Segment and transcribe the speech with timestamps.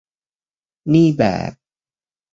[0.93, 1.51] นี่แบบ